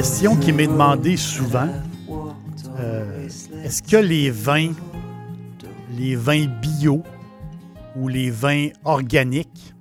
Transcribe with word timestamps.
Question 0.00 0.34
qui 0.34 0.54
m'est 0.54 0.66
demandée 0.66 1.18
souvent 1.18 1.68
euh, 2.78 3.28
est-ce 3.62 3.82
que 3.82 3.98
les 3.98 4.30
vins, 4.30 4.72
les 5.90 6.16
vins 6.16 6.46
bio 6.46 7.02
ou 7.96 8.08
les 8.08 8.30
vins 8.30 8.68
organiques 8.84 9.74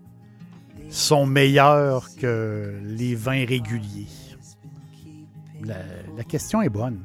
sont 0.89 1.25
meilleurs 1.25 2.13
que 2.17 2.81
les 2.83 3.15
vins 3.15 3.45
réguliers? 3.45 4.09
La, 5.63 6.25
question 6.25 6.61
est 6.61 6.69
bonne. 6.69 6.99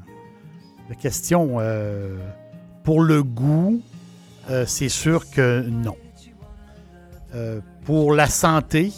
La 0.88 0.96
question, 0.96 1.60
euh, 1.60 2.18
pour 2.82 3.00
le 3.00 3.22
goût, 3.22 3.80
euh, 4.50 4.66
c'est 4.66 4.88
sûr 4.88 5.30
que 5.30 5.64
non. 5.68 5.96
pour 7.84 8.12
la 8.12 8.26
santé, 8.26 8.92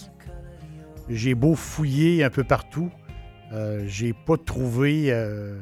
j'ai 1.11 1.35
beau 1.35 1.55
fouiller 1.55 2.25
un 2.25 2.31
peu 2.31 2.45
partout, 2.45 2.91
euh, 3.53 3.85
j'ai 3.87 4.13
pas 4.13 4.37
trouvé 4.37 5.13
euh, 5.13 5.61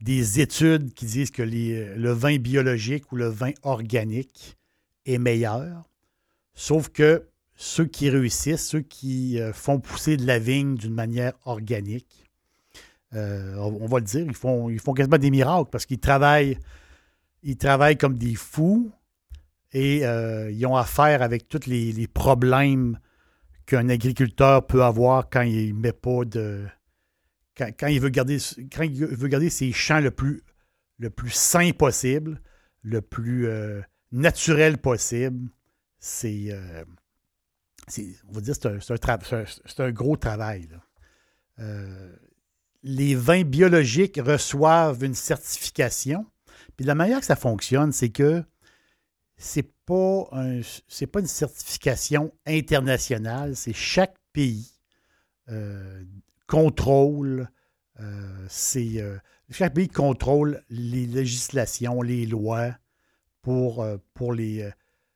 des 0.00 0.40
études 0.40 0.92
qui 0.92 1.06
disent 1.06 1.30
que 1.30 1.42
le 1.42 2.10
vin 2.12 2.36
biologique 2.36 3.10
ou 3.12 3.16
le 3.16 3.28
vin 3.28 3.52
organique 3.62 4.58
est 5.06 5.18
meilleur. 5.18 5.84
Sauf 6.54 6.90
que 6.90 7.26
ceux 7.56 7.86
qui 7.86 8.10
réussissent, 8.10 8.68
ceux 8.68 8.82
qui 8.82 9.40
euh, 9.40 9.52
font 9.52 9.80
pousser 9.80 10.16
de 10.16 10.26
la 10.26 10.38
vigne 10.38 10.76
d'une 10.76 10.94
manière 10.94 11.32
organique, 11.44 12.20
on 13.16 13.86
va 13.86 14.00
le 14.00 14.04
dire, 14.04 14.26
ils 14.26 14.34
font, 14.34 14.68
ils 14.68 14.80
font 14.80 14.92
quasiment 14.92 15.18
des 15.18 15.30
miracles 15.30 15.70
parce 15.70 15.86
qu'ils 15.86 16.00
travaillent, 16.00 16.58
ils 17.44 17.56
travaillent 17.56 17.96
comme 17.96 18.18
des 18.18 18.34
fous 18.34 18.90
et 19.72 19.98
ils 20.00 20.66
ont 20.66 20.74
affaire 20.74 21.22
avec 21.22 21.46
tous 21.48 21.68
les, 21.68 21.92
les 21.92 22.08
problèmes 22.08 22.98
qu'un 23.66 23.88
agriculteur 23.88 24.66
peut 24.66 24.82
avoir 24.82 25.30
quand 25.30 25.42
il 25.42 25.76
ne 25.76 25.80
met 25.80 25.92
pas 25.92 26.24
de, 26.24 26.66
quand, 27.56 27.86
il 27.86 28.00
veut 28.00 28.08
garder, 28.08 28.38
quand 28.72 28.82
il 28.82 29.04
veut 29.06 29.28
garder 29.28 29.50
ses 29.50 29.72
champs 29.72 30.00
le 30.00 30.10
plus, 30.10 30.42
le 30.98 31.10
plus 31.10 31.30
sain 31.30 31.70
possible, 31.72 32.40
le 32.82 33.00
plus 33.00 33.46
euh, 33.46 33.80
naturel 34.12 34.78
possible, 34.78 35.48
c'est, 35.98 36.46
euh, 36.50 36.84
dire, 37.88 38.54
c'est 38.54 38.90
un, 38.90 39.84
un, 39.84 39.92
gros 39.92 40.16
travail. 40.16 40.68
Euh, 41.60 42.14
les 42.82 43.14
vins 43.14 43.44
biologiques 43.44 44.20
reçoivent 44.22 45.04
une 45.04 45.14
certification. 45.14 46.26
Puis 46.76 46.84
la 46.84 46.94
manière 46.94 47.20
que 47.20 47.26
ça 47.26 47.36
fonctionne, 47.36 47.92
c'est 47.92 48.10
que 48.10 48.42
c'est 49.36 49.70
pas 49.86 50.30
c'est 50.88 51.06
pas 51.06 51.20
une 51.20 51.26
certification 51.26 52.32
internationale, 52.46 53.54
c'est 53.54 53.74
chaque 53.74 54.16
pays 54.32 54.70
contrôle, 56.46 57.48
euh, 58.00 58.48
euh, 58.76 59.18
chaque 59.50 59.74
pays 59.74 59.88
contrôle 59.88 60.62
les 60.70 61.06
législations, 61.06 62.02
les 62.02 62.26
lois 62.26 62.72
pour, 63.42 63.82
euh, 63.82 63.96
pour 64.14 64.32
les, 64.32 64.68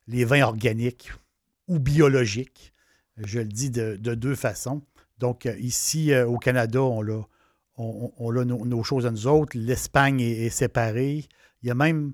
les 0.07 0.25
vins 0.25 0.43
organiques 0.43 1.13
ou 1.67 1.79
biologiques. 1.79 2.73
Je 3.17 3.41
le 3.41 3.47
dis 3.47 3.71
de, 3.71 3.97
deux 3.97 4.37
façons. 4.37 4.83
Donc, 5.19 5.49
ici, 5.59 6.15
au 6.15 6.39
Canada, 6.39 6.81
on 6.81 7.03
a, 7.03 7.27
on, 7.77 8.33
nos, 8.33 8.83
choses 8.85 9.07
à 9.07 9.11
nous 9.11 9.27
autres. 9.27 9.59
L'Espagne 9.59 10.21
est, 10.21 10.51
séparée. 10.51 11.27
Il 11.63 11.69
y, 11.69 11.71
a 11.73 11.75
même, 11.75 12.13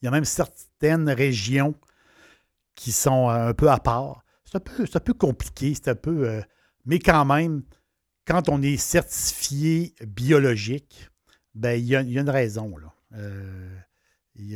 il 0.00 0.06
y 0.06 0.08
a 0.08 0.10
même 0.10 0.24
certaines 0.24 1.10
régions 1.10 1.74
qui 2.74 2.92
sont 2.92 3.28
un 3.28 3.52
peu 3.52 3.70
à 3.70 3.78
part. 3.78 4.24
C'est 4.46 4.56
un 4.56 4.60
peu, 4.60 4.86
un 4.90 5.00
peu 5.00 5.12
compliqué, 5.12 5.74
c'est 5.74 5.88
un 5.88 5.94
peu. 5.94 6.40
mais 6.86 6.98
quand 6.98 7.26
même, 7.26 7.62
quand 8.28 8.50
on 8.50 8.60
est 8.60 8.76
certifié 8.76 9.94
biologique, 10.06 11.08
ben, 11.54 11.72
il, 11.72 11.86
y 11.86 11.96
a, 11.96 12.02
une 12.02 12.28
raison. 12.28 12.76
Là. 12.76 12.92
Euh, 13.14 13.74
il, 14.36 14.52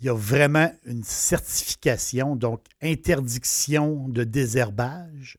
y 0.00 0.08
a, 0.10 0.12
vraiment 0.12 0.70
une 0.84 1.02
certification, 1.02 2.36
donc 2.36 2.66
interdiction 2.82 4.10
de 4.10 4.24
désherbage 4.24 5.38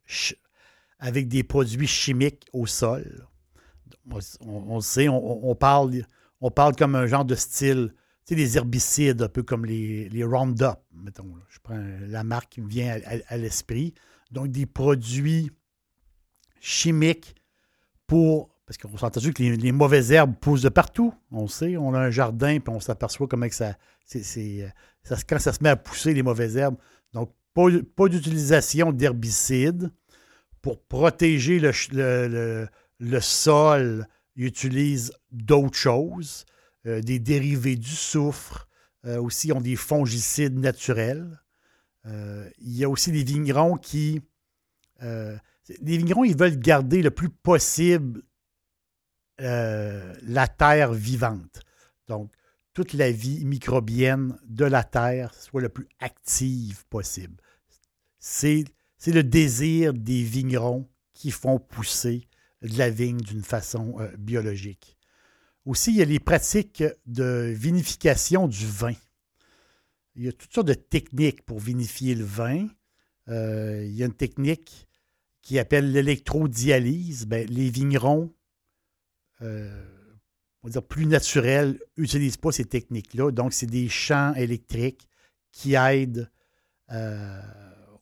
avec 0.97 1.27
des 1.27 1.43
produits 1.43 1.85
chimiques 1.85 2.47
au 2.53 2.65
sol. 2.65 3.27
On, 4.41 4.81
sait, 4.81 5.07
on, 5.07 5.55
parle, 5.55 6.05
on 6.41 6.49
parle 6.49 6.75
comme 6.75 6.95
un 6.95 7.05
genre 7.05 7.25
de 7.25 7.35
style, 7.35 7.93
tu 8.25 8.33
sais, 8.33 8.35
des 8.35 8.57
herbicides, 8.57 9.21
un 9.21 9.29
peu 9.29 9.43
comme 9.43 9.65
les, 9.65 10.09
les 10.09 10.23
Roundup, 10.23 10.79
mettons. 10.91 11.35
Je 11.49 11.59
prends 11.61 11.83
la 12.07 12.23
marque 12.23 12.53
qui 12.53 12.61
me 12.61 12.67
vient 12.67 12.99
à 13.27 13.37
l'esprit. 13.37 13.93
Donc, 14.31 14.49
des 14.49 14.65
produits 14.65 15.51
chimiques 16.59 17.35
pour. 18.07 18.49
Parce 18.65 18.79
qu'on 18.79 18.97
s'est 18.97 19.05
entendu 19.05 19.31
que 19.31 19.43
les, 19.43 19.71
mauvaises 19.71 20.11
herbes 20.11 20.33
poussent 20.41 20.63
de 20.63 20.69
partout. 20.69 21.13
On 21.31 21.47
sait, 21.47 21.77
on 21.77 21.93
a 21.93 21.99
un 21.99 22.09
jardin, 22.09 22.59
puis 22.59 22.73
on 22.73 22.79
s'aperçoit 22.79 23.27
comment 23.27 23.47
que 23.47 23.53
ça, 23.53 23.77
ça, 24.05 25.15
Quand 25.29 25.37
ça 25.37 25.53
se 25.53 25.61
met 25.61 25.69
à 25.69 25.75
pousser, 25.75 26.15
les 26.15 26.23
mauvaises 26.23 26.57
herbes. 26.57 26.77
Donc, 27.13 27.31
pas, 27.53 28.09
d'utilisation 28.09 28.91
d'herbicides 28.91 29.91
pour 30.61 30.81
protéger 30.81 31.59
le, 31.59 32.67
sol. 33.21 34.07
Ils 34.35 34.45
utilisent 34.45 35.13
d'autres 35.31 35.77
choses, 35.77 36.45
euh, 36.85 37.01
des 37.01 37.19
dérivés 37.19 37.75
du 37.75 37.95
soufre. 37.95 38.67
Euh, 39.05 39.21
aussi, 39.21 39.51
ont 39.53 39.61
des 39.61 39.75
fongicides 39.75 40.57
naturels. 40.57 41.39
Euh, 42.07 42.49
il 42.57 42.75
y 42.75 42.83
a 42.83 42.89
aussi 42.89 43.11
des 43.11 43.23
vignerons 43.23 43.77
qui 43.77 44.21
les 45.81 45.97
vignerons, 45.97 46.23
ils 46.23 46.37
veulent 46.37 46.59
garder 46.59 47.01
le 47.01 47.11
plus 47.11 47.29
possible 47.29 48.21
euh, 49.41 50.13
la 50.21 50.47
terre 50.47 50.93
vivante. 50.93 51.61
Donc, 52.07 52.31
toute 52.73 52.93
la 52.93 53.11
vie 53.11 53.43
microbienne 53.45 54.37
de 54.45 54.65
la 54.65 54.83
terre 54.83 55.33
soit 55.33 55.61
le 55.61 55.69
plus 55.69 55.87
active 55.99 56.85
possible. 56.87 57.41
C'est, 58.19 58.65
le 59.07 59.23
désir 59.23 59.93
des 59.93 60.23
vignerons 60.23 60.89
qui 61.13 61.31
font 61.31 61.59
pousser 61.59 62.27
la 62.61 62.89
vigne 62.89 63.19
d'une 63.19 63.43
façon 63.43 63.99
euh, 63.99 64.09
biologique. 64.17 64.97
Aussi, 65.65 65.91
il 65.91 65.97
y 65.97 66.01
a 66.01 66.05
les 66.05 66.19
pratiques 66.19 66.83
de 67.05 67.53
vinification 67.55 68.47
du 68.47 68.65
vin. 68.65 68.93
Il 70.15 70.23
y 70.23 70.27
a 70.27 70.31
toutes 70.31 70.53
sortes 70.53 70.67
de 70.67 70.73
techniques 70.73 71.45
pour 71.45 71.59
vinifier 71.59 72.15
le 72.15 72.23
vin. 72.23 72.67
Euh, 73.27 73.83
il 73.85 73.95
y 73.95 74.03
a 74.03 74.05
une 74.05 74.13
technique 74.13 74.84
qui 75.45 75.59
appelle 75.59 75.91
l'électrodialyse, 75.91 77.27
ben, 77.27 77.47
les 77.47 77.69
vignerons, 77.69 78.33
euh, 79.43 79.85
on 80.63 80.67
va 80.67 80.71
dire 80.71 80.83
plus 80.83 81.05
naturels, 81.05 81.79
n'utilisent 81.97 82.35
pas 82.37 82.51
ces 82.51 82.65
techniques-là. 82.65 83.29
Donc, 83.29 83.53
c'est 83.53 83.67
des 83.67 83.87
champs 83.87 84.33
électriques 84.33 85.07
qui 85.51 85.75
aident 85.75 86.31
euh, 86.91 87.41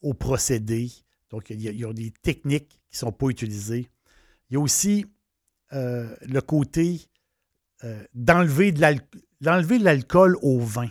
au 0.01 0.13
procédé. 0.13 0.89
Donc, 1.31 1.49
il 1.49 1.61
y, 1.61 1.83
a, 1.83 1.91
des 1.91 2.11
techniques 2.11 2.79
qui 2.89 2.93
ne 2.93 2.97
sont 2.99 3.11
pas 3.11 3.27
utilisées. 3.27 3.89
Il 4.49 4.53
y 4.53 4.55
a 4.55 4.61
aussi 4.61 5.05
euh, 5.73 6.15
le 6.21 6.39
côté 6.39 7.09
d'enlever 8.13 8.71
de 8.71 8.79
l'alcool 9.83 10.37
au 10.41 10.61
vin. 10.61 10.89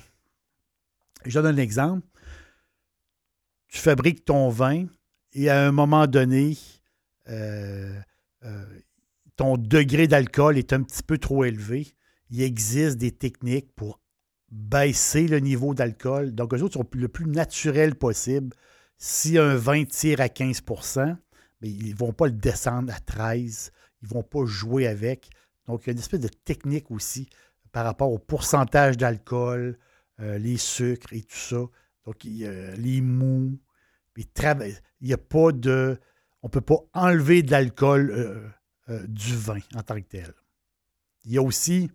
Je 1.25 1.41
donne 1.41 1.59
un 1.59 1.63
exemple. 1.63 2.07
Tu 3.69 3.79
fabriques 3.79 4.27
ton 4.27 4.51
vin, 4.51 4.87
et 5.35 5.49
à 5.49 5.67
un 5.67 5.73
moment 5.73 6.07
donné, 6.07 6.57
euh, 7.29 7.99
euh, 8.45 8.65
ton 9.37 9.57
degré 9.57 10.07
d'alcool 10.07 10.59
est 10.59 10.73
un 10.73 10.83
petit 10.83 11.03
peu 11.03 11.19
trop 11.19 11.45
élevé, 11.45 11.95
il 12.31 12.43
existe 12.43 12.99
des 12.99 13.13
techniques 13.13 13.73
pour 13.75 14.01
baisser 14.51 15.27
le 15.27 15.39
niveau 15.39 15.75
d'alcool. 15.75 16.35
Donc, 16.35 16.55
eux 16.55 16.63
autres 16.63 16.75
sont 16.75 16.89
le 16.93 17.09
plus 17.09 17.27
naturel 17.27 17.95
possible. 17.95 18.55
Si 18.99 19.39
un 19.39 19.57
vin 19.57 19.85
tire 19.85 20.21
à 20.21 20.29
15 20.29 20.63
mais 21.61 21.71
ils 21.71 21.91
ne 21.91 21.97
vont 21.97 22.13
pas 22.13 22.27
le 22.27 22.33
descendre 22.33 22.93
à 22.93 23.01
13 23.01 23.73
Ils 24.03 24.09
ne 24.09 24.15
vont 24.15 24.23
pas 24.23 24.45
jouer 24.45 24.87
avec. 24.87 25.31
Donc, 25.67 25.83
il 25.83 25.87
y 25.89 25.91
a 25.91 25.93
une 25.93 25.99
espèce 25.99 26.21
de 26.21 26.29
technique 26.29 26.91
aussi 26.91 27.29
par 27.73 27.85
rapport 27.85 28.13
au 28.13 28.19
pourcentage 28.19 28.97
d'alcool, 28.99 29.79
euh, 30.21 30.39
les 30.39 30.59
sucres 30.59 31.13
et 31.13 31.23
tout 31.23 31.37
ça. 31.37 31.65
Donc, 32.05 32.25
les 32.25 33.01
mous. 33.01 33.59
Il 34.17 34.75
n'y 35.03 35.13
a 35.13 35.19
pas 35.19 35.53
de. 35.53 35.99
On 36.43 36.49
ne 36.49 36.51
peut 36.51 36.61
pas 36.61 36.79
enlever 36.93 37.43
de 37.43 37.51
l'alcool 37.51 38.11
euh, 38.11 38.49
euh, 38.89 39.07
du 39.07 39.37
vin 39.37 39.61
en 39.75 39.83
tant 39.83 39.97
que 39.97 40.07
tel. 40.07 40.33
Il 41.25 41.33
y 41.33 41.39
a 41.39 41.43
aussi 41.43 41.91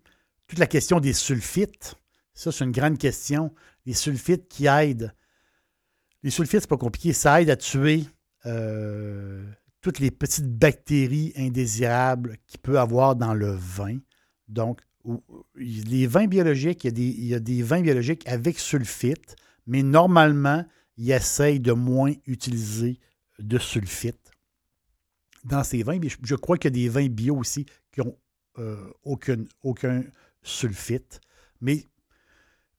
toute 0.46 0.58
la 0.58 0.66
question 0.66 1.00
des 1.00 1.12
sulfites. 1.12 1.94
Ça, 2.32 2.50
c'est 2.50 2.64
une 2.64 2.72
grande 2.72 2.98
question. 2.98 3.52
Les 3.84 3.92
sulfites 3.92 4.48
qui 4.48 4.66
aident. 4.66 5.12
Les 6.22 6.30
sulfites, 6.30 6.62
c'est 6.62 6.68
pas 6.68 6.76
compliqué. 6.76 7.12
Ça 7.12 7.42
aide 7.42 7.50
à 7.50 7.56
tuer 7.56 8.04
toutes 9.80 9.98
les 9.98 10.10
petites 10.10 10.50
bactéries 10.50 11.32
indésirables 11.36 12.36
qu'il 12.46 12.60
peut 12.60 12.78
avoir 12.78 13.16
dans 13.16 13.34
le 13.34 13.50
vin. 13.50 13.98
Donc, 14.48 14.80
les 15.54 16.06
vins 16.06 16.26
biologiques, 16.26 16.84
il 16.84 17.24
y, 17.24 17.34
a 17.34 17.40
des, 17.40 17.62
vins 17.62 17.80
biologiques 17.80 18.26
avec 18.28 18.58
sulfite, 18.58 19.36
mais 19.66 19.82
normalement, 19.82 20.64
ils 20.98 21.12
essayent 21.12 21.60
de 21.60 21.72
moins 21.72 22.12
utiliser 22.26 22.98
de 23.38 23.58
sulfite 23.58 24.32
dans 25.44 25.62
ces 25.62 25.82
vins. 25.82 25.98
je 26.22 26.34
crois 26.34 26.58
qu'il 26.58 26.76
y 26.76 26.84
a 26.84 26.84
des 26.84 26.88
vins 26.88 27.08
bio 27.08 27.36
aussi 27.36 27.64
qui 27.92 28.00
n'ont 28.00 28.18
euh, 28.58 28.92
aucun, 29.04 30.02
sulfite. 30.42 31.20
Mais 31.60 31.84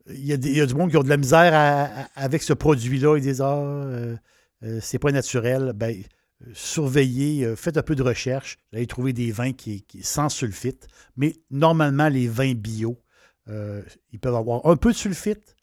il 0.07 0.25
y, 0.25 0.61
a 0.61 0.65
du 0.65 0.73
monde 0.75 0.89
qui 0.89 0.97
ont 0.97 1.03
de 1.03 1.09
la 1.09 1.17
misère 1.17 2.07
avec 2.15 2.43
ce 2.43 2.53
produit-là. 2.53 3.17
Ils 3.17 3.21
disent 3.21 3.41
Ah, 3.41 3.57
euh, 3.57 4.17
euh, 4.63 4.79
c'est 4.81 4.99
pas 4.99 5.11
naturel. 5.11 5.73
Ben, 5.75 5.95
surveillez, 6.53 7.55
faites 7.55 7.77
un 7.77 7.83
peu 7.83 7.95
de 7.95 8.03
recherche. 8.03 8.57
Vous 8.71 8.77
allez 8.77 8.87
trouver 8.87 9.13
des 9.13 9.31
vins 9.31 9.53
qui, 9.53 9.85
sans 10.01 10.29
sulfite. 10.29 10.87
Mais 11.15 11.35
normalement, 11.51 12.09
les 12.09 12.27
vins 12.27 12.53
bio, 12.53 12.97
ils 13.47 14.19
peuvent 14.19 14.35
avoir 14.35 14.65
un 14.65 14.75
peu 14.75 14.91
de 14.91 14.97
sulfite 14.97 15.55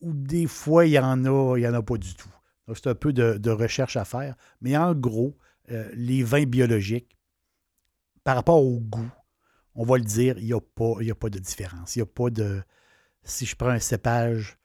ou 0.00 0.12
des 0.12 0.46
fois, 0.46 0.86
il 0.86 0.90
n'y 0.90 0.98
en, 0.98 1.24
a, 1.24 1.56
il 1.58 1.62
y 1.62 1.68
en 1.68 1.74
a 1.74 1.82
pas 1.82 1.96
du 1.96 2.14
tout. 2.14 2.30
Donc, 2.66 2.76
c'est 2.76 2.88
un 2.88 2.94
peu 2.94 3.12
de, 3.12 3.50
recherche 3.50 3.96
à 3.96 4.04
faire. 4.04 4.36
Mais 4.60 4.76
en 4.76 4.94
gros, 4.94 5.36
euh, 5.70 5.88
les 5.94 6.22
vins 6.22 6.44
biologiques, 6.44 7.16
par 8.24 8.36
rapport 8.36 8.62
au 8.62 8.78
goût, 8.78 9.10
on 9.74 9.84
va 9.84 9.96
le 9.96 10.04
dire, 10.04 10.38
il 10.38 10.46
n'y 10.46 10.52
a, 10.52 10.60
pas, 10.60 10.94
a 11.00 11.14
pas 11.14 11.30
de 11.30 11.38
différence. 11.38 11.96
Il 11.96 12.00
n'y 12.00 12.02
a 12.02 12.06
pas 12.06 12.30
de. 12.30 12.62
Si 13.22 13.46
je 13.46 13.56
prends 13.56 13.68
un 13.68 13.78
cépage, 13.78 14.58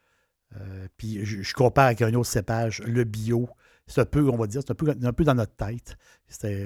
puis 0.97 1.25
je, 1.25 1.41
je, 1.41 1.53
compare 1.53 1.87
avec 1.87 2.01
un 2.01 2.13
autre 2.13 2.29
cépage, 2.29 2.81
le 2.83 3.03
bio, 3.03 3.49
c'est 3.87 4.01
un 4.01 4.05
peu, 4.05 4.29
on 4.29 4.37
va 4.37 4.47
dire, 4.47 4.61
c'est 4.65 4.71
un 4.71 4.75
peu, 4.75 4.89
un 4.89 5.13
peu 5.13 5.23
dans 5.23 5.35
notre 5.35 5.55
tête. 5.55 5.97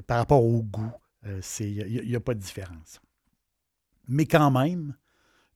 Par 0.05 0.17
rapport 0.17 0.43
au 0.43 0.61
goût, 0.63 0.91
euh, 1.25 1.41
il 1.59 2.07
n'y 2.07 2.15
a, 2.15 2.19
pas 2.19 2.33
de 2.33 2.39
différence. 2.39 3.01
Mais 4.07 4.25
quand 4.25 4.51
même, 4.51 4.95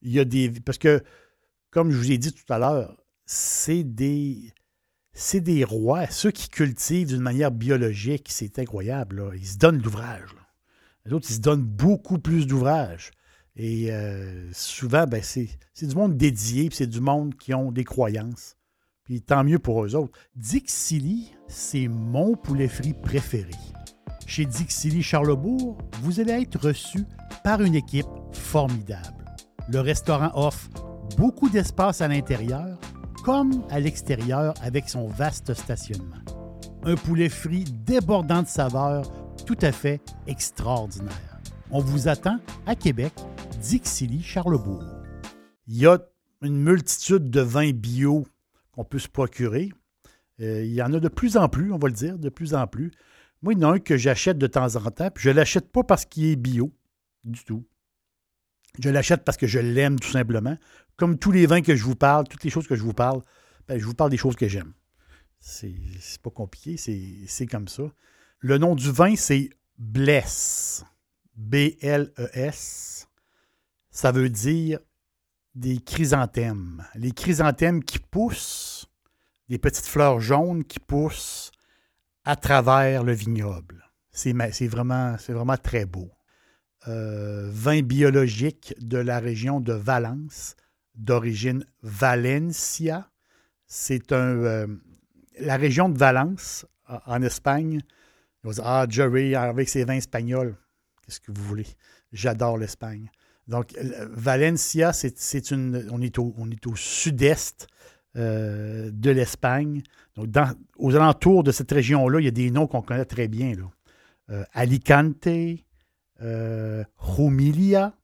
il 0.02 0.12
y 0.12 0.19
a 0.19 0.25
des. 0.25 0.50
Parce 0.50 0.78
que, 0.78 1.04
comme 1.69 1.92
je 1.92 1.98
vous 1.98 2.12
ai 2.12 2.18
dit 2.18 2.34
tout 2.34 2.52
à 2.52 2.60
l'heure, 2.60 3.00
c'est 3.31 3.83
des. 3.83 4.54
Rois, 5.63 6.07
ceux 6.07 6.31
qui 6.31 6.50
cultivent 6.50 7.07
d'une 7.07 7.22
manière 7.22 7.51
biologique, 7.51 8.28
c'est 8.30 8.60
incroyable. 8.60 9.31
Ils 9.36 9.48
se 9.48 9.57
donnent 9.57 9.81
l'ouvrage. 9.81 10.36
Les 11.06 11.13
autres, 11.13 11.28
ils 11.30 11.36
se 11.36 11.39
donnent 11.39 11.63
beaucoup 11.63 12.19
plus 12.19 12.48
d'ouvrage. 12.48 13.12
Et 13.56 13.92
euh, 13.92 14.50
souvent, 14.54 15.06
ben, 15.06 15.22
c'est 15.22 15.50
du 15.81 15.95
monde 15.95 16.16
dédié, 16.16 16.69
c'est 16.72 16.88
du 16.88 17.01
monde 17.01 17.36
qui 17.36 17.54
ont 17.54 17.72
des 17.72 17.83
croyances 17.83 18.56
tant 19.19 19.44
mieux 19.44 19.60
pour 19.60 19.84
eux 19.84 19.95
autres. 19.95 20.18
Dixili, 20.36 21.31
c'est 21.48 21.88
mon 21.88 22.36
poulet 22.36 22.68
frit 22.68 22.94
préféré. 22.94 23.51
Chez 24.25 24.45
Dixili 24.45 25.04
Charlebourg, 25.04 25.77
vous 26.01 26.19
allez 26.19 26.44
être 26.44 26.68
reçu 26.68 27.04
par 27.44 27.62
une 27.62 27.75
équipe 27.75 28.07
formidable. 28.31 29.25
Le 29.68 29.80
restaurant 29.80 30.31
offre 30.36 30.69
beaucoup 31.18 31.50
d'espace 31.50 32.01
à 32.01 32.07
l'intérieur 32.07 32.80
comme 33.24 33.64
à 33.70 33.80
l'extérieur 33.80 34.54
avec 34.62 34.90
son 34.90 35.08
vaste 35.08 35.54
stationnement. 35.54 36.22
Un 36.84 36.96
poulet 36.96 37.30
frit 37.30 37.66
débordant 37.66 38.42
de 38.42 38.48
saveurs 38.48 39.12
tout 39.46 39.58
à 39.62 39.72
fait 39.72 40.02
extraordinaire. 40.28 41.40
On 41.70 41.80
vous 41.80 42.08
attend 42.08 42.40
à 42.66 42.76
Québec, 42.76 43.14
Dixilly, 43.62 44.22
Charlebourg. 44.24 44.84
Il 45.68 45.78
y 45.78 45.86
a 45.86 46.00
une 46.42 46.58
multitude 46.58 47.30
de 47.30 47.42
vins 47.42 47.72
bio 47.72 48.26
qu'on 48.72 48.84
peut 48.84 49.00
se 49.00 49.08
procurer. 49.08 49.72
Euh, 50.42 50.64
il 50.64 50.74
y 50.74 50.82
en 50.82 50.94
a 50.94 51.00
de 51.00 51.08
plus 51.08 51.38
en 51.38 51.48
plus, 51.48 51.72
on 51.72 51.78
va 51.78 51.88
le 51.88 51.94
dire, 51.94 52.18
de 52.18 52.30
plus 52.30 52.56
en 52.56 52.66
plus. 52.66 52.92
Moi, 53.42 53.54
il 53.54 53.60
y 53.60 53.66
en 53.66 53.72
a 53.72 53.76
un 53.76 53.80
que 53.80 53.98
j'achète 53.98 54.38
de 54.38 54.48
temps 54.48 54.76
en 54.76 54.92
temps, 54.92 55.10
puis 55.12 55.24
je 55.24 55.30
ne 55.30 55.36
l'achète 55.36 55.72
pas 55.72 55.84
parce 55.84 56.06
qu'il 56.06 56.26
est 56.26 56.36
bio, 56.36 56.72
du 57.24 57.44
tout. 57.44 57.64
Je 58.80 58.90
l'achète 58.90 59.24
parce 59.24 59.38
que 59.38 59.48
je 59.48 59.60
l'aime 59.60 60.00
tout 60.00 60.12
simplement. 60.12 60.58
Comme 60.96 61.18
tous 61.18 61.32
les 61.32 61.46
vins 61.46 61.62
que 61.62 61.76
je 61.76 61.84
vous 61.84 61.96
parle, 61.96 62.28
toutes 62.28 62.44
les 62.44 62.50
choses 62.50 62.68
que 62.68 62.76
je 62.76 62.84
vous 62.84 62.94
parle, 62.94 63.22
ben, 63.68 63.80
je 63.80 63.86
vous 63.86 63.94
parle 63.94 64.12
des 64.12 64.18
choses 64.18 64.36
que 64.36 64.48
j'aime. 64.48 64.74
C'est 65.40 65.74
pas 66.22 66.30
compliqué, 66.30 66.78
c'est 66.78 67.48
comme 67.48 67.68
ça. 67.68 67.84
Le 68.40 68.58
nom 68.58 68.76
du 68.76 68.92
vin, 68.92 69.16
c'est 69.16 69.50
Bless. 69.78 70.86
B-L-E-S. 71.36 73.08
Ça 73.90 74.12
veut 74.12 74.30
dire 74.30 74.80
des 75.56 75.80
chrysanthèmes. 75.80 76.86
Les 76.96 77.12
chrysanthèmes 77.12 77.84
qui 77.84 78.00
poussent, 78.00 78.88
des 79.50 79.58
petites 79.58 79.88
fleurs 79.88 80.20
jaunes 80.20 80.64
qui 80.64 80.80
poussent 80.80 81.52
à 82.24 82.36
travers 82.36 83.04
le 83.04 83.14
vignoble. 83.14 83.84
C'est 84.12 84.34
vraiment, 84.68 85.16
vraiment 85.28 85.58
très 85.58 85.86
beau. 85.86 86.12
Euh, 86.88 87.48
vin 87.51 87.81
biologique 87.81 88.74
de 88.80 88.98
la 88.98 89.19
région 89.19 89.60
de 89.60 89.74
Valence, 89.74 90.56
d'origine 90.95 91.66
Valencia. 91.83 93.10
C'est 93.68 94.12
un. 94.12 94.38
Euh, 94.38 94.68
la 95.39 95.57
région 95.57 95.89
de 95.89 95.98
Valence, 95.98 96.66
en 97.06 97.22
Espagne, 97.22 97.81
Ah, 98.63 98.86
Jerry, 98.89 99.36
avec 99.36 99.69
ses 99.69 99.86
vins 99.86 99.95
espagnols. 99.95 100.56
Qu'est-ce 101.06 101.19
que 101.19 101.31
vous 101.31 101.44
voulez? 101.44 101.67
J'adore 102.12 102.58
l'Espagne. 102.58 103.10
Donc, 103.48 103.74
Valencia, 104.10 104.91
c'est 104.94 105.51
une. 105.51 105.88
On 105.91 106.01
est 106.01 106.17
au, 106.17 106.34
on 106.38 106.50
est 106.50 106.65
au 106.67 106.75
sud-est 106.75 107.67
euh, 108.17 108.89
de 108.91 109.10
l'Espagne. 109.10 109.84
Donc, 110.15 110.27
aux 110.77 110.96
alentours 110.96 111.44
de 111.44 111.51
cette 111.51 111.72
région-là, 111.72 112.20
il 112.20 112.25
y 112.25 112.27
a 112.27 112.32
des 112.32 112.51
noms 112.51 112.67
qu'on 112.67 112.82
connaît 112.82 113.06
très 113.06 113.27
bien. 113.27 113.53
Euh, 114.29 114.44
Alicante, 114.51 115.27
euh, 116.22 116.84
Humilia, 117.18 117.96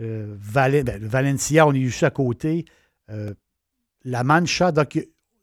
euh, 0.00 0.36
ben, 0.54 0.84
Valencia, 1.06 1.66
on 1.66 1.72
est 1.72 1.80
juste 1.80 2.02
à 2.02 2.10
côté. 2.10 2.64
La 4.06 4.24
Mancha, 4.24 4.72
donc 4.72 4.98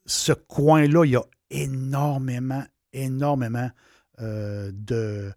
ce 0.06 0.34
coin-là, 0.34 1.06
il 1.06 1.12
y 1.12 1.16
a 1.16 1.24
énormément, 1.50 2.64
énormément 2.94 3.70
de, 4.20 5.34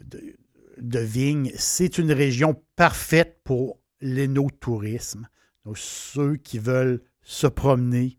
de 0.00 0.36
de 0.78 0.98
vignes, 0.98 1.52
c'est 1.56 1.98
une 1.98 2.12
région 2.12 2.60
parfaite 2.76 3.40
pour 3.44 3.80
l'énotourisme. 4.00 5.28
Donc, 5.64 5.78
ceux 5.78 6.36
qui 6.36 6.58
veulent 6.58 7.02
se 7.22 7.46
promener, 7.46 8.18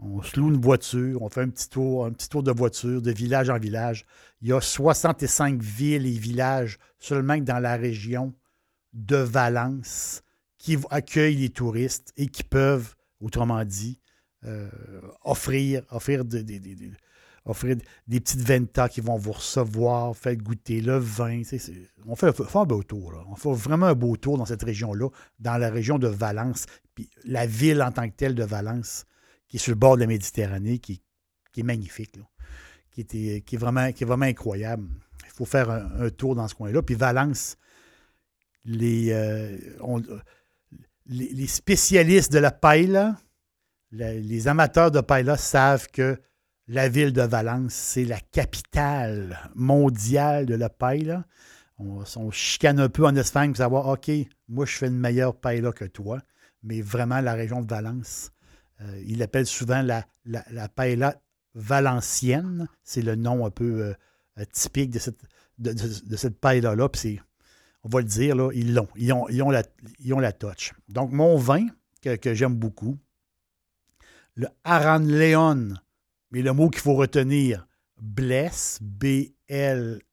on 0.00 0.22
se 0.22 0.38
loue 0.38 0.48
une 0.48 0.60
voiture, 0.60 1.22
on 1.22 1.28
fait 1.28 1.42
un 1.42 1.48
petit 1.48 1.68
tour, 1.68 2.06
un 2.06 2.12
petit 2.12 2.28
tour 2.28 2.42
de 2.42 2.52
voiture 2.52 3.02
de 3.02 3.10
village 3.10 3.50
en 3.50 3.58
village. 3.58 4.06
Il 4.40 4.48
y 4.48 4.52
a 4.52 4.60
65 4.60 5.60
villes 5.60 6.06
et 6.06 6.18
villages 6.18 6.78
seulement 6.98 7.36
dans 7.38 7.58
la 7.58 7.76
région 7.76 8.34
de 8.92 9.16
Valence 9.16 10.22
qui 10.58 10.78
accueillent 10.90 11.36
les 11.36 11.50
touristes 11.50 12.12
et 12.16 12.28
qui 12.28 12.42
peuvent, 12.42 12.94
autrement 13.20 13.64
dit, 13.64 14.00
euh, 14.44 14.68
offrir, 15.22 15.82
offrir 15.90 16.24
des, 16.24 16.44
offrir 17.44 17.76
des 18.06 18.20
petites 18.20 18.40
ventas 18.40 18.88
qui 18.88 19.00
vont 19.00 19.16
vous 19.16 19.32
recevoir, 19.32 20.16
faire 20.16 20.36
goûter 20.36 20.80
le 20.80 20.96
vin. 20.96 21.42
On 22.06 22.16
fait, 22.16 22.32
un 22.54 22.64
beau 22.64 22.82
tour. 22.82 23.12
On 23.28 23.36
fait 23.36 23.52
vraiment 23.52 23.86
un 23.86 23.94
beau 23.94 24.16
tour 24.16 24.38
dans 24.38 24.46
cette 24.46 24.62
région-là, 24.62 25.08
dans 25.38 25.58
la 25.58 25.70
région 25.70 25.98
de 25.98 26.08
Valence. 26.08 26.66
Puis 26.94 27.10
la 27.24 27.46
ville 27.46 27.82
en 27.82 27.92
tant 27.92 28.08
que 28.08 28.14
telle 28.14 28.34
de 28.34 28.44
Valence, 28.44 29.04
qui 29.50 29.56
est 29.56 29.60
sur 29.60 29.72
le 29.72 29.78
bord 29.78 29.96
de 29.96 30.00
la 30.00 30.06
Méditerranée, 30.06 30.78
qui, 30.78 31.02
est 31.56 31.62
magnifique, 31.62 32.16
qui, 32.92 33.00
était, 33.00 33.42
qui, 33.44 33.56
est 33.56 33.58
vraiment, 33.58 34.22
incroyable. 34.22 34.88
Il 35.26 35.32
faut 35.32 35.44
faire 35.44 35.70
un, 35.70 36.08
tour 36.10 36.36
dans 36.36 36.46
ce 36.46 36.54
coin-là. 36.54 36.80
Puis 36.82 36.94
Valence, 36.94 37.58
les, 38.64 39.10
euh, 39.12 39.58
spécialistes 41.48 42.32
de 42.32 42.38
la 42.38 42.52
paella, 42.52 43.18
les 43.90 44.46
amateurs 44.46 44.92
de 44.92 45.00
paella 45.00 45.36
savent 45.36 45.88
que 45.88 46.16
la 46.68 46.88
ville 46.88 47.12
de 47.12 47.22
Valence, 47.22 47.74
c'est 47.74 48.04
la 48.04 48.20
capitale 48.20 49.50
mondiale 49.56 50.46
de 50.46 50.54
la 50.54 50.68
paille. 50.68 51.18
on, 51.78 52.30
chicane 52.30 52.78
un 52.78 52.88
peu 52.88 53.04
en 53.04 53.16
Espagne 53.16 53.50
pour 53.50 53.56
savoir, 53.56 53.88
OK, 53.88 54.08
moi, 54.46 54.64
je 54.64 54.76
fais 54.76 54.86
une 54.86 54.98
meilleure 54.98 55.34
paella 55.34 55.72
que 55.72 55.86
toi, 55.86 56.20
mais 56.62 56.80
vraiment, 56.80 57.20
la 57.20 57.34
région 57.34 57.62
de 57.62 57.66
Valence, 57.66 58.30
euh, 58.82 59.02
il 59.06 59.18
l'appelle 59.18 59.46
souvent 59.46 59.82
la, 59.82 60.06
la, 60.24 60.68
paella 60.68 61.20
valencienne. 61.54 62.68
C'est 62.82 63.02
le 63.02 63.16
nom 63.16 63.44
un 63.46 63.50
peu 63.50 63.94
euh, 64.38 64.44
typique 64.52 64.90
de 64.90 64.98
cette, 64.98 66.40
paella-là. 66.40 66.88
On 67.82 67.88
va 67.88 68.00
le 68.00 68.06
dire, 68.06 68.52
ils 68.52 68.74
l'ont. 68.74 68.88
Ils 68.96 69.12
ont, 69.12 69.50
la, 69.50 69.62
la 70.04 70.32
touch. 70.32 70.72
Donc, 70.88 71.12
mon 71.12 71.36
vin, 71.36 71.66
que, 72.02 72.16
que 72.16 72.34
j'aime 72.34 72.54
beaucoup, 72.54 72.98
le 74.34 74.48
Aran 74.64 75.00
Leon, 75.00 75.74
mais 76.30 76.42
le 76.42 76.52
mot 76.52 76.70
qu'il 76.70 76.80
faut 76.80 76.94
retenir, 76.94 77.66
Bless, 78.00 78.78
B-L-E-S, 78.80 80.06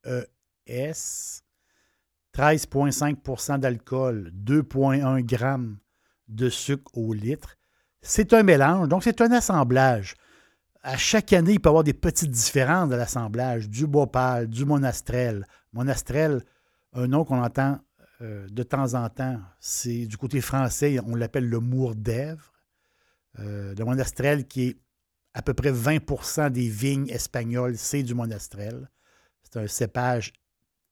13,5% 2.36 3.60
d'alcool, 3.60 4.32
2,1 4.36 5.28
g 5.28 5.38
de 6.28 6.50
sucre 6.50 6.98
au 6.98 7.14
litre. 7.14 7.57
C'est 8.10 8.32
un 8.32 8.42
mélange, 8.42 8.88
donc 8.88 9.04
c'est 9.04 9.20
un 9.20 9.34
assemblage. 9.34 10.16
À 10.82 10.96
chaque 10.96 11.34
année, 11.34 11.52
il 11.52 11.60
peut 11.60 11.68
y 11.68 11.72
avoir 11.72 11.84
des 11.84 11.94
petites 11.94 12.32
différences 12.32 12.88
de 12.88 12.96
l'assemblage, 12.96 13.68
du 13.68 13.86
Bhopal, 13.86 14.48
du 14.48 14.64
Monastrel. 14.64 15.46
Monastrel, 15.74 16.42
un 16.94 17.08
nom 17.08 17.26
qu'on 17.26 17.44
entend 17.44 17.80
euh, 18.22 18.48
de 18.48 18.64
temps 18.64 18.94
en 18.94 19.10
temps, 19.10 19.42
c'est 19.60 20.06
du 20.06 20.16
côté 20.16 20.40
français, 20.40 21.02
on 21.06 21.16
l'appelle 21.16 21.50
le 21.50 21.60
mour 21.60 21.96
d'Èvre. 21.96 22.54
Euh, 23.40 23.76
le 23.78 23.84
Monastrel, 23.84 24.48
qui 24.48 24.68
est 24.70 24.78
à 25.34 25.42
peu 25.42 25.54
près 25.54 25.74
20% 25.74 26.50
des 26.50 26.70
vignes 26.70 27.10
espagnoles, 27.10 27.78
c'est 27.78 28.04
du 28.04 28.16
Monastrel. 28.16 28.90
C'est 29.44 29.60
un 29.60 29.68
cépage 29.68 30.32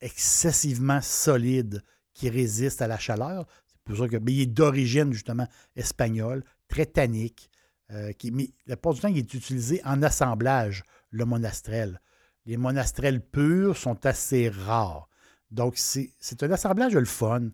excessivement 0.01 0.99
solide 0.99 1.81
qui 2.13 2.29
résiste 2.29 2.81
à 2.81 2.87
la 2.87 2.99
chaleur. 2.99 3.47
C'est 3.69 3.81
pour 3.85 3.97
ça 3.97 4.09
que, 4.09 4.17
mais 4.17 4.33
il 4.33 4.41
est 4.41 4.45
d'origine 4.47 5.13
justement 5.13 5.47
espagnole, 5.77 6.43
très 6.67 6.85
tannique. 6.85 7.49
Euh, 7.91 8.11
mais 8.31 8.49
la 8.65 8.75
plupart 8.75 8.93
du 8.93 8.99
temps, 9.01 9.07
il 9.07 9.17
est 9.17 9.33
utilisé 9.33 9.81
en 9.85 10.01
assemblage, 10.01 10.83
le 11.11 11.25
monastrel. 11.25 12.01
Les 12.45 12.57
monastrels 12.57 13.21
purs 13.21 13.77
sont 13.77 14.05
assez 14.05 14.49
rares. 14.49 15.07
Donc, 15.51 15.75
c'est 15.77 16.43
un 16.43 16.51
assemblage 16.51 16.93
le 16.93 17.05
fun. 17.05 17.49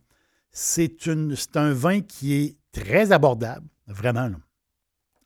C'est 0.51 1.07
un 1.07 1.73
vin 1.73 2.01
qui 2.01 2.33
est 2.33 2.57
très 2.71 3.11
abordable, 3.11 3.67
vraiment. 3.87 4.31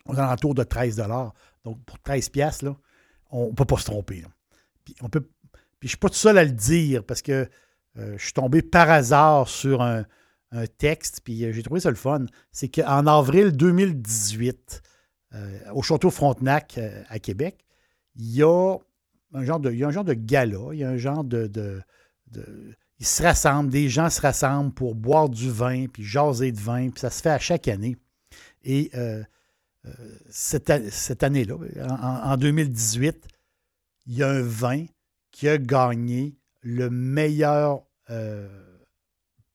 On 0.05 0.15
est 0.15 0.19
alentour 0.19 0.53
de 0.53 0.63
13 0.63 1.01
Donc, 1.63 1.83
pour 1.85 1.99
13 1.99 2.29
piastres, 2.29 2.75
on 3.31 3.49
ne 3.49 3.53
peut 3.53 3.65
pas 3.65 3.77
se 3.77 3.85
tromper. 3.85 4.23
Puis, 4.83 4.95
je 4.99 5.05
ne 5.05 5.87
suis 5.87 5.97
pas 5.97 6.09
tout 6.09 6.15
seul 6.15 6.37
à 6.37 6.43
le 6.43 6.51
dire 6.51 7.03
parce 7.03 7.21
que 7.21 7.49
euh, 7.97 8.17
je 8.17 8.23
suis 8.23 8.33
tombé 8.33 8.61
par 8.61 8.89
hasard 8.89 9.47
sur 9.47 9.81
un, 9.81 10.05
texte, 10.77 11.21
puis 11.24 11.43
euh, 11.43 11.51
j'ai 11.51 11.63
trouvé 11.63 11.79
ça 11.79 11.89
le 11.89 11.95
fun. 11.95 12.25
C'est 12.51 12.69
qu'en 12.69 13.07
avril 13.07 13.51
2018, 13.51 14.81
euh, 15.33 15.59
au 15.74 15.81
Château 15.81 16.09
Frontenac 16.09 16.79
à 17.09 17.19
Québec, 17.19 17.65
il 18.15 18.33
y 18.35 18.43
a 18.43 18.77
un 19.33 19.43
genre 19.43 19.59
de, 19.59 19.71
il 19.71 19.79
y 19.79 19.83
a 19.83 19.88
un 19.88 19.91
genre 19.91 20.05
de 20.05 20.13
gala, 20.13 20.74
il 20.74 20.79
y 20.79 20.83
a 20.83 20.89
un 20.89 20.97
genre 20.97 21.24
de, 21.24 21.81
Ils 23.00 23.05
se 23.05 23.21
rassemblent, 23.24 23.69
des 23.69 23.89
gens 23.89 24.09
se 24.09 24.21
rassemblent 24.21 24.74
pour 24.74 24.95
boire 24.95 25.29
du 25.29 25.51
vin, 25.51 25.88
puis 25.88 26.03
jaser 26.03 26.51
de 26.51 26.59
vin, 26.59 26.89
puis 26.89 27.01
ça 27.01 27.09
se 27.09 27.21
fait 27.21 27.29
à 27.29 27.39
chaque 27.39 27.67
année. 27.67 27.97
Et 28.63 28.91
cette, 30.29 31.24
année-là, 31.24 31.57
en 31.89 32.38
2018, 32.38 33.27
il 34.07 34.17
y 34.17 34.24
a 34.24 34.29
un 34.29 34.41
vin 34.41 34.85
qui 35.31 35.50
a 35.50 35.57
gagné 35.57 36.38
le 36.62 36.89
meilleur, 36.89 37.83
euh, 38.09 38.47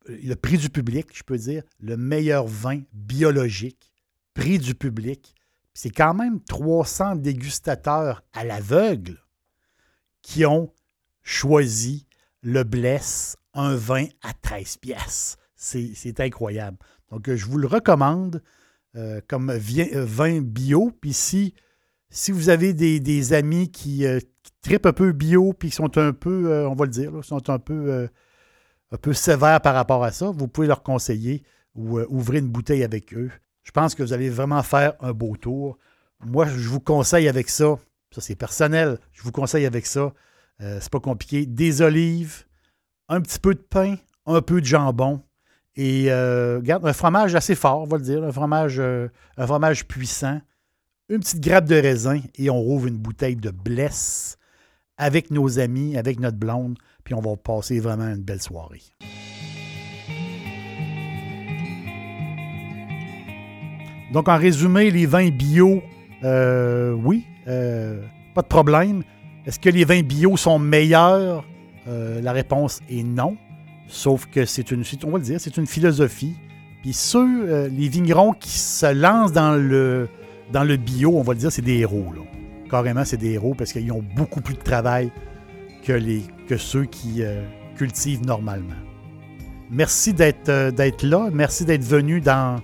le 0.07 0.35
prix 0.35 0.59
du 0.59 0.71
public, 0.71 1.09
je 1.13 1.23
peux 1.23 1.39
dire, 1.39 1.63
le 1.79 1.97
meilleur 1.97 2.47
vin 2.47 2.81
biologique, 2.93 3.93
prix 4.35 4.59
du 4.59 4.75
public. 4.75 5.35
C'est 5.75 5.91
quand 5.91 6.15
même 6.15 6.41
300 6.43 7.17
dégustateurs 7.17 8.23
à 8.33 8.45
l'aveugle 8.45 9.19
qui 10.23 10.45
ont 10.45 10.73
choisi 11.23 12.07
le 12.43 12.65
Bless, 12.65 13.37
un 13.55 13.77
vin 13.77 14.07
à 14.23 14.33
13 14.33 14.79
pièces. 14.79 15.37
C'est 15.55 16.21
incroyable. 16.21 16.79
Donc, 17.11 17.33
je 17.33 17.45
vous 17.47 17.59
le 17.59 17.67
recommande 17.67 18.43
euh, 18.97 19.21
comme 19.29 19.53
vin 19.53 20.41
bio. 20.41 20.91
Puis 21.01 21.13
si, 21.13 21.55
vous 22.29 22.49
avez 22.49 22.73
des, 22.73 23.33
amis 23.33 23.71
qui, 23.71 24.07
euh, 24.07 24.21
tripent 24.63 24.87
un 24.87 24.93
peu 24.93 25.13
bio, 25.13 25.53
puis 25.53 25.71
qui 25.71 25.77
sont 25.77 25.97
un 25.99 26.13
peu, 26.13 26.51
euh, 26.51 26.69
on 26.69 26.75
va 26.75 26.85
le 26.85 26.91
dire, 26.91 27.13
sont 27.25 27.49
un 27.51 27.59
peu, 27.59 27.91
euh, 27.93 28.09
un 28.93 28.97
peu 28.97 29.13
sévères 29.13 29.61
par 29.61 29.75
rapport 29.75 30.05
à 30.05 30.13
ça, 30.13 30.31
vous 30.31 30.49
pouvez 30.49 30.67
leur 30.67 30.83
conseiller 30.83 31.43
ou 31.75 31.99
euh, 31.99 32.07
ouvrir 32.09 32.43
une 32.43 32.49
bouteille 32.49 32.85
avec 32.85 33.15
eux. 33.15 33.31
Je 33.63 33.71
pense 33.71 33.95
que 33.95 34.03
vous 34.03 34.13
allez 34.13 34.31
vraiment 34.31 34.63
faire 34.63 34.95
un 35.01 35.13
beau 35.13 35.37
tour. 35.37 35.79
Moi, 36.25 36.47
je 36.47 36.69
vous 36.69 36.81
conseille 36.81 37.29
avec 37.29 37.49
ça, 37.49 37.77
ça 38.11 38.21
c'est 38.21 38.35
personnel, 38.35 38.99
je 39.13 39.23
vous 39.23 39.33
conseille 39.33 39.67
avec 39.67 39.87
ça, 39.87 40.13
c'est 40.59 40.91
pas 40.91 41.01
compliqué, 41.01 41.47
des 41.47 41.81
olives, 41.81 42.45
un 43.09 43.23
petit 43.23 43.39
peu 43.39 43.55
de 43.55 43.61
pain, 43.61 43.97
un 44.27 44.43
peu 44.43 44.61
de 44.61 44.67
jambon, 44.67 45.23
et 45.77 46.13
regarde, 46.13 46.85
un 46.87 46.93
fromage 46.93 47.35
assez 47.35 47.55
fort, 47.55 47.81
on 47.81 47.87
va 47.87 47.97
le 47.97 48.03
dire, 48.03 48.23
un 48.23 48.33
fromage, 48.33 48.79
un 48.81 49.47
fromage 49.47 49.87
puissant, 49.87 50.43
une 51.09 51.21
petite 51.21 51.41
grappe 51.41 51.65
de 51.65 51.77
raisin 51.77 52.21
et 52.37 52.51
on 52.51 52.61
rouvre 52.61 52.87
une 52.87 52.99
bouteille 52.99 53.37
de 53.37 53.51
blesse 53.51 54.37
avec 54.99 55.31
nos 55.31 55.59
amis, 55.59 55.97
avec 55.97 56.21
notre 56.21 56.37
blonde, 56.37 56.79
puis 57.03 57.15
on 57.15 57.21
va 57.21 57.37
passer 57.37 57.81
vraiment 57.81 58.09
une 58.09 58.23
belle 58.23 58.43
soirée. 58.43 58.83
Donc, 64.13 64.29
en 64.29 64.37
résumé, 64.37 64.91
les 64.91 65.07
vins 65.07 65.31
bio, 65.31 65.83
euh, 66.25 66.93
oui, 66.93 67.25
euh, 67.47 68.03
pas 68.35 68.43
de 68.43 68.49
problème. 68.49 69.03
Est-ce 69.47 69.61
que 69.61 69.71
les 69.71 69.85
vins 69.85 70.03
bio 70.03 70.37
sont 70.37 70.59
meilleurs? 70.59 71.45
Euh, 71.89 72.21
la 72.21 72.33
réponse 72.33 72.81
est 72.91 73.05
non. 73.05 73.37
Sauf 73.87 74.27
que 74.27 74.45
c'est 74.45 74.71
une, 74.71 74.85
philosophie. 74.85 76.35
Puis 76.83 76.93
ceux, 76.93 77.67
les 77.69 77.89
vignerons 77.89 78.33
qui 78.33 78.51
se 78.51 78.93
lancent 78.93 79.33
dans 79.33 79.57
le, 79.57 80.09
dans 80.53 80.65
bio, 80.77 81.17
on 81.17 81.23
va 81.23 81.33
le 81.33 81.41
dire, 81.41 81.51
c'est 81.51 81.63
des 81.63 81.79
héros. 81.79 82.07
Carrément, 82.71 83.05
c'est 83.05 83.17
des 83.17 83.33
héros 83.33 83.55
parce 83.55 83.73
qu'ils 83.73 83.91
ont 83.91 84.05
beaucoup 84.15 84.41
plus 84.41 84.55
de 84.55 84.63
travail 84.63 85.11
que, 85.85 85.93
les, 85.93 86.23
que 86.51 86.57
ceux 86.57 86.85
qui 86.85 87.23
euh, 87.23 87.45
cultivent 87.77 88.27
normalement. 88.27 88.75
Merci 89.71 90.13
d'être 90.13 90.49
euh, 90.49 90.73
là. 91.03 91.31
Merci 91.33 91.65
d'être 91.65 91.85
venu 91.85 92.21
dans, 92.21 92.61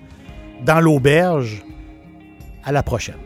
dans 0.65 0.81
l'auberge. 0.81 1.63
À 2.65 2.73
la 2.73 2.83
prochaine. 2.83 3.26